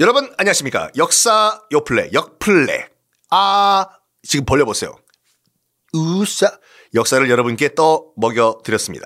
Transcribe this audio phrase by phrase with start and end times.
[0.00, 0.90] 여러분 안녕하십니까?
[0.96, 2.88] 역사 요플레 역플레.
[3.32, 3.86] 아
[4.22, 4.96] 지금 벌려보세요.
[5.92, 6.58] 우싸
[6.94, 9.04] 역사를 여러분께 떠 먹여 드렸습니다.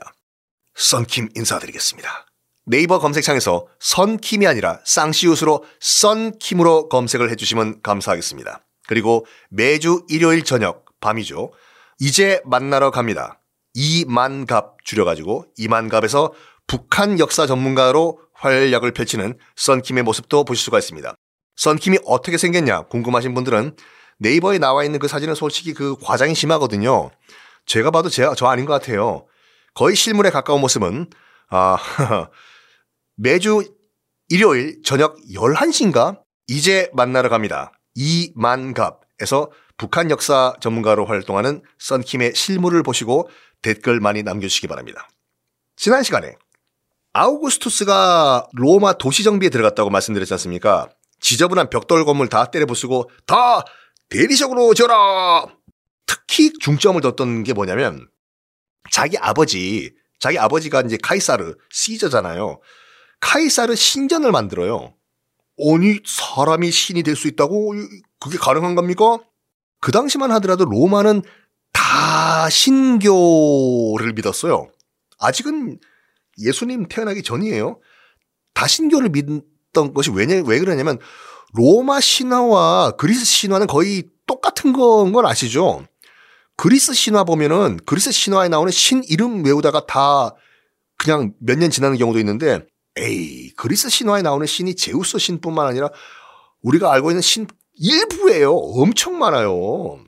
[0.77, 2.27] 썬킴 인사드리겠습니다.
[2.67, 8.64] 네이버 검색창에서 선킴이 아니라 쌍시웃으로 썬킴으로 검색을 해주시면 감사하겠습니다.
[8.86, 11.53] 그리고 매주 일요일 저녁 밤이죠.
[11.99, 13.43] 이제 만나러 갑니다.
[13.75, 16.32] 이만갑 줄여가지고 이만갑에서
[16.68, 21.14] 북한 역사 전문가로 활약을 펼치는 썬킴의 모습도 보실 수가 있습니다.
[21.57, 23.76] 썬킴이 어떻게 생겼냐 궁금하신 분들은
[24.18, 27.11] 네이버에 나와 있는 그 사진은 솔직히 그 과장이 심하거든요.
[27.66, 29.26] 제가 봐도 제가 저 아닌 것 같아요.
[29.72, 31.08] 거의 실물에 가까운 모습은
[31.49, 31.79] 아
[33.16, 33.64] 매주
[34.28, 37.72] 일요일 저녁 11시인가 이제 만나러 갑니다.
[37.94, 43.28] 이만갑에서 북한 역사 전문가로 활동하는 썬킴의 실물을 보시고
[43.62, 45.08] 댓글 많이 남겨주시기 바랍니다.
[45.77, 46.36] 지난 시간에
[47.14, 50.88] 아우구스투스가 로마 도시 정비에 들어갔다고 말씀드렸지 않습니까?
[51.20, 53.64] 지저분한 벽돌 건물 다 때려 부수고 다
[54.11, 55.47] 대리석으로 지어라!
[56.06, 58.08] 특히 중점을 뒀던 게 뭐냐면
[58.91, 62.61] 자기 아버지, 자기 아버지가 이제 카이사르, 시저잖아요.
[63.20, 64.94] 카이사르 신전을 만들어요.
[65.60, 67.75] 아니, 사람이 신이 될 수 있다고?
[68.19, 69.19] 그게 가능한 겁니까?
[69.81, 71.22] 그 당시만 하더라도 로마는
[71.72, 74.69] 다 신교를 믿었어요.
[75.19, 75.78] 아직은
[76.38, 77.80] 예수님 태어나기 전이에요.
[78.54, 80.98] 다신교를 믿던 것이 왜냐, 왜 그러냐면
[81.54, 85.86] 로마 신화와 그리스 신화는 거의 똑같은 건 걸 아시죠?
[86.56, 90.34] 그리스 신화 보면은 그리스 신화에 나오는 신 이름 외우다가 다
[90.96, 92.64] 그냥 몇 년 지나는 경우도 있는데
[92.96, 95.91] 에이, 그리스 신화에 나오는 신이 제우스 신뿐만 아니라
[96.62, 98.54] 우리가 알고 있는 신 일부예요.
[98.54, 99.98] 엄청 많아요.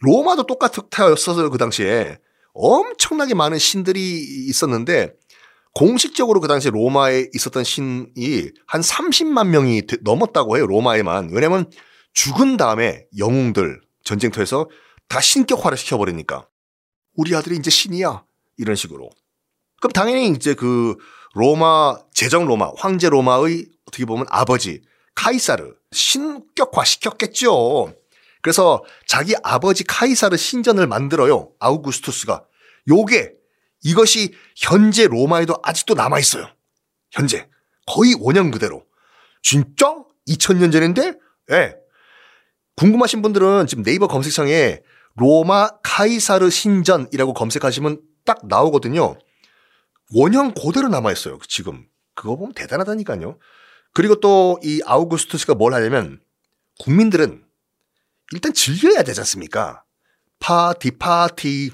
[0.00, 2.18] 로마도 똑같았어요, 그 당시에.
[2.54, 4.00] 엄청나게 많은 신들이
[4.48, 5.12] 있었는데
[5.74, 10.66] 공식적으로 그 당시 로마에 있었던 신이 한 30만 명이 넘었다고 해요.
[10.66, 11.30] 로마에만.
[11.32, 11.70] 왜냐면
[12.12, 14.68] 죽은 다음에 영웅들 전쟁터에서
[15.08, 16.48] 다 신격화를 시켜버리니까.
[17.16, 18.24] 우리 아들이 이제 신이야.
[18.56, 19.10] 이런 식으로.
[19.80, 20.96] 그럼 당연히 이제 그
[21.34, 24.80] 로마, 제정 로마, 황제 로마의 어떻게 보면 아버지,
[25.16, 27.92] 카이사르, 신격화 시켰겠죠.
[28.42, 31.50] 그래서 자기 아버지 카이사르 신전을 만들어요.
[31.58, 32.44] 아우구스투스가.
[32.88, 33.32] 요게
[33.84, 36.48] 이것이 현재 로마에도 아직도 남아 있어요.
[37.12, 37.48] 현재
[37.86, 38.84] 거의 원형 그대로.
[39.42, 39.94] 진짜?
[40.28, 41.06] 2000년 전인데?
[41.50, 41.54] 예.
[41.54, 41.76] 네.
[42.76, 44.80] 궁금하신 분들은 지금 네이버 검색창에
[45.16, 49.16] 로마 카이사르 신전이라고 검색하시면 딱 나오거든요.
[50.14, 51.38] 원형 그대로 남아 있어요.
[51.46, 51.86] 지금.
[52.14, 53.38] 그거 보면 대단하다니까요.
[53.92, 56.20] 그리고 또 이 아우구스투스가 뭘 하냐면
[56.80, 57.44] 국민들은
[58.32, 59.84] 일단 즐겨야 되지 않습니까?
[60.40, 61.70] 파티 파티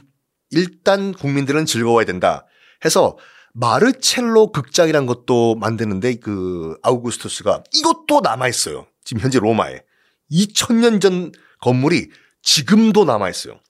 [0.50, 2.47] 일단 국민들은 즐거워야 된다
[2.84, 3.16] 해서
[3.53, 8.87] 마르첼로 극장이란 것도 만드는데 그 아우구스투스가 이것도 남아 있어요.
[9.05, 9.83] 지금 현재 로마에
[10.31, 12.10] 2000년 전 건물이
[12.43, 13.60] 지금도 남아 있어요.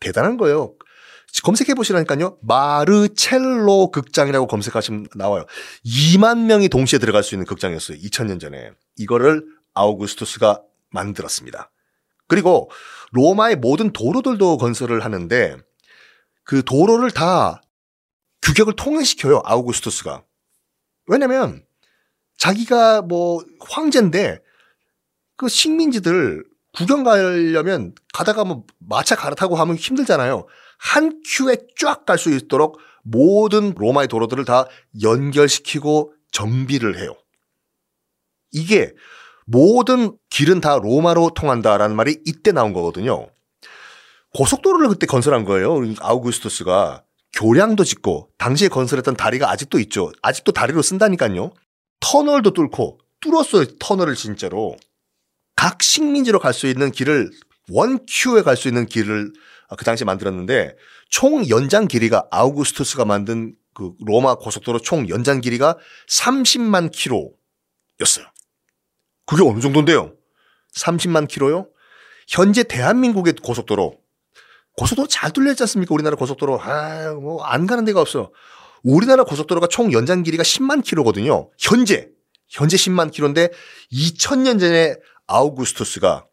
[0.00, 0.74] 대단한 거예요.
[1.42, 2.38] 검색해 보시라니까요.
[2.42, 5.46] 마르첼로 극장이라고 검색하시면 나와요.
[5.84, 7.98] 2만 명이 동시에 들어갈 수 있는 극장이었어요.
[7.98, 8.70] 2000년 전에.
[8.96, 9.44] 이거를
[9.74, 11.72] 아우구스투스가 만들었습니다.
[12.28, 12.70] 그리고
[13.10, 15.56] 로마의 모든 도로들도 건설을 하는데
[16.44, 17.62] 그 도로를 다
[18.42, 19.42] 규격을 통일시켜요.
[19.44, 20.22] 아우구스투스가.
[21.06, 21.64] 왜냐면
[22.38, 24.42] 자기가 뭐 황제인데
[25.36, 26.44] 그 식민지들
[26.76, 30.46] 구경 가려면 가다가 뭐 마차 갈아타고 하면 힘들잖아요.
[30.78, 34.66] 한 큐에 쫙 갈 수 있도록 모든 로마의 도로들을 다
[35.02, 37.14] 연결시키고 정비를 해요.
[38.50, 38.92] 이게
[39.46, 43.28] 모든 길은 다 로마로 통한다라는 말이 이때 나온 거거든요.
[44.34, 45.80] 고속도로를 그때 건설한 거예요.
[46.00, 50.12] 아우구스투스가 교량도 짓고 당시에 건설했던 다리가 아직도 있죠.
[50.22, 51.52] 아직도 다리로 쓴다니까요.
[52.00, 53.66] 터널도 뚫고 뚫었어요.
[53.78, 54.76] 터널을 진짜로.
[55.56, 57.30] 각 식민지로 갈 수 있는 길을
[57.70, 59.32] 원큐에 갈 수 있는 길을
[59.78, 60.76] 그 당시에 만들었는데
[61.08, 65.78] 총 연장 길이가 아우구스투스가 만든 그 로마 고속도로 총 연장 길이가
[66.08, 68.26] 30만 킬로였어요.
[69.26, 70.14] 그게 어느 정도인데요?
[70.76, 71.68] 30만 킬로요?
[72.28, 74.03] 현재 대한민국의 고속도로
[74.76, 75.94] 고속도로 잘 뚫려 있지 않습니까?
[75.94, 76.60] 우리나라 고속도로.
[76.60, 78.32] 아, 뭐, 안 가는 데가 없어.
[78.82, 81.50] 우리나라 고속도로가 총 연장 길이가 10만 킬로거든요.
[81.58, 82.08] 현재.
[82.48, 83.50] 현재 10만 킬로인데
[83.92, 86.26] 2000년 전에 아우구스투스가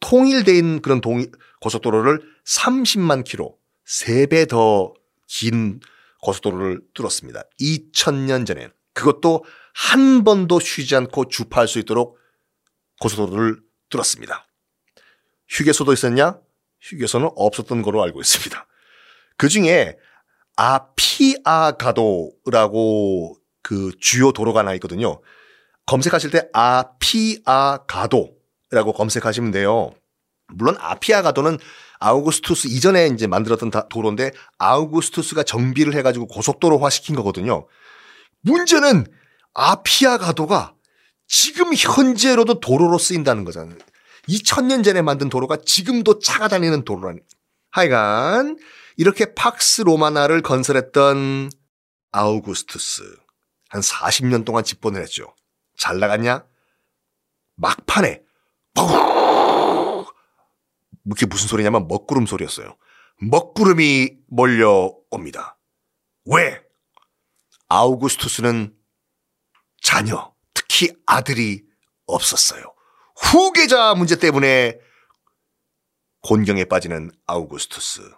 [0.00, 1.24] 통일된 그런 동,
[1.60, 3.56] 고속도로를 30만 킬로,
[3.86, 4.92] 3배 더
[5.26, 5.80] 긴
[6.22, 7.42] 고속도로를 뚫었습니다.
[7.60, 8.68] 2000년 전에.
[8.92, 9.44] 그것도
[9.74, 12.18] 한 번도 쉬지 않고 주파할 수 있도록
[13.00, 14.46] 고속도로를 뚫었습니다.
[15.48, 16.38] 휴게소도 있었냐?
[16.84, 18.66] 휴게소는 없었던 거로 알고 있습니다.
[19.36, 19.96] 그 중에
[20.56, 21.86] 아피아가도라고
[23.62, 25.20] 그 주요 도로가 하나 있거든요.
[25.86, 28.28] 검색하실 때 아피아가도라고
[28.94, 29.92] 검색하시면 돼요.
[30.48, 31.58] 물론 아피아가도는
[31.98, 37.66] 아우구스투스 이전에 이제 만들었던 도로인데 아우구스투스가 정비를 해가지고 고속도로화 시킨 거거든요.
[38.42, 39.06] 문제는
[39.54, 40.74] 아피아가도가
[41.26, 43.78] 지금 현재로도 도로로 쓰인다는 거잖아요.
[44.28, 47.20] 2000년 전에 만든 도로가 지금도 차가 다니는 도로라니.
[47.70, 48.58] 하여간
[48.96, 51.50] 이렇게 팍스 로마나를 건설했던
[52.12, 53.02] 아우구스투스
[53.68, 55.34] 한 40년 동안 집권을 했죠.
[55.76, 56.46] 잘 나갔냐?
[57.56, 58.22] 막판에
[61.10, 62.76] 그게 무슨 소리냐면 먹구름 소리였어요.
[63.20, 65.58] 먹구름이 몰려옵니다.
[66.26, 66.60] 왜?
[67.68, 68.74] 아우구스투스는
[69.82, 71.64] 자녀, 특히 아들이
[72.06, 72.73] 없었어요.
[73.14, 74.78] 후계자 문제 때문에
[76.22, 78.10] 곤경에 빠지는 아우구스투스.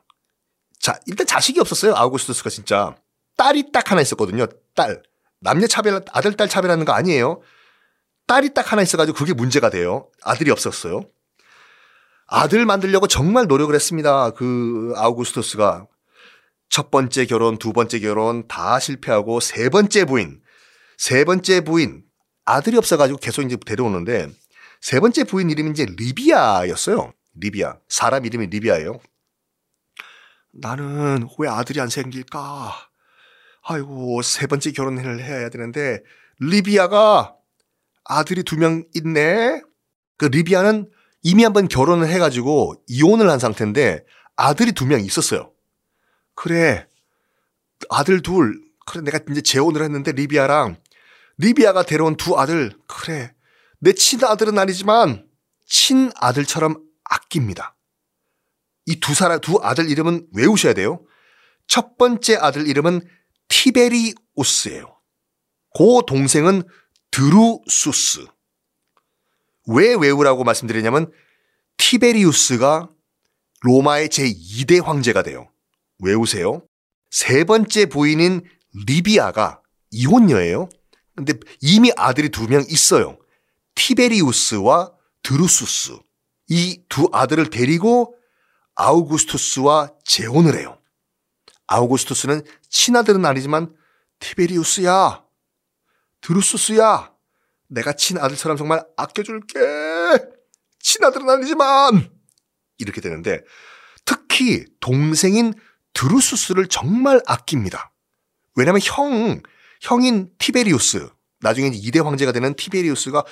[0.80, 1.94] 자, 일단 자식이 없었어요.
[1.96, 2.96] 아우구스투스가 진짜.
[3.36, 4.46] 딸이 딱 하나 있었거든요.
[4.74, 5.02] 딸.
[5.40, 7.40] 남녀 차별, 아들, 딸 차별하는 거 아니에요.
[8.26, 10.08] 딸이 딱 하나 있어가지고 그게 문제가 돼요.
[10.22, 11.02] 아들이 없었어요.
[12.26, 14.30] 아들 만들려고 정말 노력을 했습니다.
[14.30, 15.86] 그 아우구스투스가.
[16.68, 20.40] 첫 번째 결혼, 두 번째 결혼 다 실패하고 세 번째 부인,
[20.98, 22.02] 세 번째 부인,
[22.44, 24.28] 아들이 없어가지고 계속 이제 데려오는데
[24.80, 27.12] 세 번째 부인 이름이 이제 리비아였어요.
[27.34, 27.76] 리비아.
[27.88, 28.98] 사람 이름이 리비아예요.
[30.52, 32.72] 나는 왜 아들이 안 생길까?
[33.62, 36.00] 아이고, 세 번째 결혼을 해야 되는데,
[36.38, 37.34] 리비아가
[38.04, 39.60] 아들이 두 명 있네?
[40.16, 40.90] 그 리비아는
[41.22, 44.04] 이미 한 번 결혼을 해가지고 이혼을 한 상태인데
[44.36, 45.52] 아들이 두 명 있었어요.
[46.34, 46.86] 그래,
[47.90, 50.76] 아들 둘, 그래, 내가 이제 재혼을 했는데 리비아랑
[51.38, 53.34] 리비아가 데려온 두 아들, 그래,
[53.80, 55.26] 내 친아들은 아니지만
[55.66, 57.76] 친아들처럼 아낍니다.
[58.86, 61.04] 이 두 사람, 두 아들 이름은 외우셔야 돼요.
[61.66, 63.00] 첫 번째 아들 이름은
[63.48, 64.96] 티베리우스예요.
[65.74, 66.62] 고 동생은
[67.10, 68.26] 드루수스.
[69.68, 71.10] 왜 외우라고 말씀드리냐면
[71.78, 72.88] 티베리우스가
[73.62, 75.50] 로마의 제2대 황제가 돼요.
[75.98, 76.62] 외우세요.
[77.10, 78.42] 세 번째 부인인
[78.86, 80.68] 리비아가 이혼녀예요.
[81.16, 83.18] 근데 이미 아들이 두 명 있어요.
[83.76, 84.92] 티베리우스와
[85.22, 85.98] 드루수스.
[86.48, 88.16] 이 두 아들을 데리고
[88.74, 90.80] 아우구스투스와 재혼을 해요.
[91.66, 93.74] 아우구스투스는 친아들은 아니지만
[94.20, 95.24] 티베리우스야,
[96.20, 97.12] 드루수스야,
[97.68, 99.58] 내가 친아들처럼 정말 아껴줄게.
[100.78, 102.10] 친아들은 아니지만
[102.78, 103.42] 이렇게 되는데
[104.04, 105.52] 특히 동생인
[105.92, 107.92] 드루수스를 정말 아낍니다.
[108.54, 109.42] 왜냐하면 형,
[109.80, 111.08] 형인 티베리우스,
[111.40, 113.24] 나중에 이대 황제가 되는 티베리우스가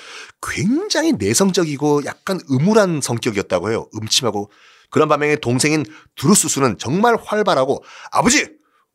[0.42, 3.88] 굉장히 내성적이고 약간 음울한 성격이었다고 해요.
[3.94, 4.50] 음침하고.
[4.90, 5.84] 그런 반면에 동생인
[6.14, 8.48] 드루수스는 정말 활발하고 아버지!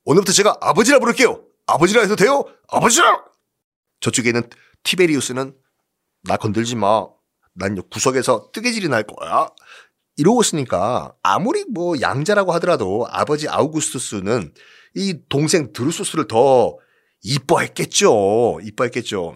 [0.05, 1.43] 오늘부터 제가 아버지라 부를게요.
[1.67, 2.45] 아버지라 해도 돼요?
[2.69, 3.23] 아버지라!
[3.99, 4.49] 저쪽에 있는
[4.83, 5.53] 티베리우스는
[6.23, 7.05] 나 건들지 마.
[7.53, 9.49] 난 구석에서 뜨개질이 날 거야.
[10.15, 14.53] 이러고 있으니까 아무리 뭐 양자라고 하더라도 아버지 아우구스투스는
[14.95, 16.77] 이 동생 드루수스를 더
[17.21, 18.59] 이뻐했겠죠.
[18.63, 19.35] 이뻐했겠죠.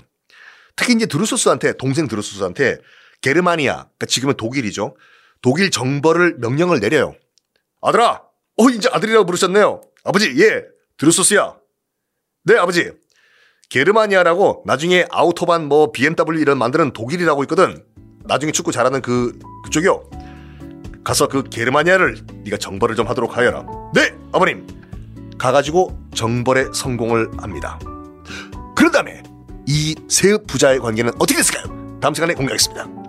[0.76, 2.78] 특히 이제 드루소스한테 동생 드루소스한테
[3.22, 4.96] 게르마니아, 그러니까 지금은 독일이죠.
[5.42, 7.16] 독일 정벌을 명령을 내려요.
[7.82, 8.24] 아들아,
[8.58, 9.82] 어 이제 아들이라고 부르셨네요.
[10.04, 10.64] 아버지, 예,
[10.98, 11.56] 드루소스야.
[12.46, 12.92] 네, 아버지.
[13.70, 17.84] 게르마니아라고 나중에 아우토반 뭐 BMW 이런 만드는 독일이라고 있거든.
[18.26, 20.10] 나중에 축구 잘하는 그 그쪽이요.
[21.04, 23.66] 가서 그 게르마니아를 네가 정벌을 좀 하도록 하여라.
[23.94, 24.66] 네, 아버님.
[25.44, 27.78] 가가지고 정벌에 성공을 합니다.
[28.78, 29.22] 그런 다음에
[29.68, 32.00] 이 세 부자의 관계는 어떻게 됐을까요?
[32.00, 33.03] 다음 시간에 공개하겠습니다.